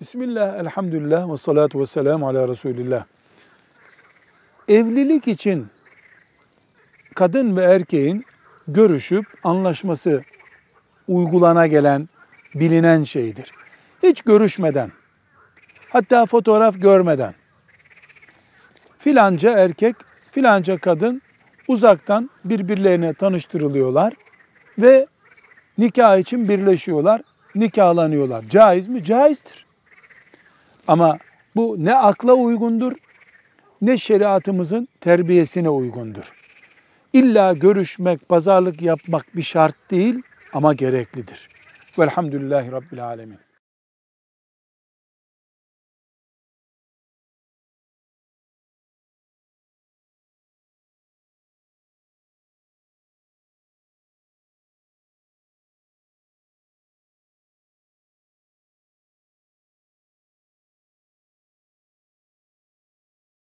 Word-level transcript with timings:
Bismillah, 0.00 0.58
elhamdülillah 0.58 1.32
ve 1.32 1.36
salatu 1.36 1.80
ve 1.80 1.86
selamu 1.86 2.28
ala 2.28 2.48
Resulillah. 2.48 3.04
Evlilik 4.68 5.28
için 5.28 5.66
kadın 7.14 7.56
ve 7.56 7.62
erkeğin 7.62 8.24
görüşüp 8.68 9.26
anlaşması 9.44 10.22
uygulana 11.08 11.66
gelen, 11.66 12.08
bilinen 12.54 13.04
şeydir. 13.04 13.52
Hiç 14.02 14.22
görüşmeden, 14.22 14.92
hatta 15.88 16.26
fotoğraf 16.26 16.80
görmeden 16.80 17.34
filanca 18.98 19.50
erkek, 19.50 19.96
filanca 20.32 20.78
kadın 20.78 21.22
uzaktan 21.68 22.30
birbirlerine 22.44 23.14
tanıştırılıyorlar 23.14 24.14
ve 24.78 25.06
nikah 25.78 26.18
için 26.18 26.48
birleşiyorlar, 26.48 27.22
nikahlanıyorlar. 27.54 28.44
Caiz 28.48 28.88
mi? 28.88 29.04
Caizdir. 29.04 29.69
Ama 30.88 31.18
bu 31.56 31.76
ne 31.78 31.94
akla 31.94 32.34
uygundur 32.34 32.92
ne 33.82 33.98
şeriatımızın 33.98 34.88
terbiyesine 35.00 35.68
uygundur. 35.68 36.32
İlla 37.12 37.52
görüşmek, 37.52 38.28
pazarlık 38.28 38.82
yapmak 38.82 39.36
bir 39.36 39.42
şart 39.42 39.74
değil 39.90 40.22
ama 40.52 40.74
gereklidir. 40.74 41.48
Velhamdülillahi 41.98 42.72
Rabbil 42.72 43.04
Alemin. 43.04 43.38